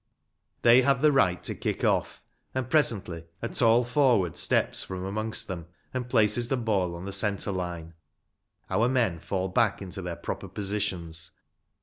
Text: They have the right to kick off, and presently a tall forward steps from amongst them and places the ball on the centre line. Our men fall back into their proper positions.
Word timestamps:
They 0.63 0.81
have 0.81 1.03
the 1.03 1.11
right 1.11 1.43
to 1.43 1.53
kick 1.53 1.83
off, 1.83 2.23
and 2.55 2.71
presently 2.71 3.25
a 3.39 3.47
tall 3.49 3.83
forward 3.83 4.35
steps 4.35 4.81
from 4.81 5.05
amongst 5.05 5.47
them 5.47 5.67
and 5.93 6.09
places 6.09 6.49
the 6.49 6.57
ball 6.57 6.95
on 6.95 7.05
the 7.05 7.11
centre 7.11 7.51
line. 7.51 7.93
Our 8.67 8.89
men 8.89 9.19
fall 9.19 9.47
back 9.47 9.79
into 9.79 10.01
their 10.01 10.15
proper 10.15 10.47
positions. 10.47 11.29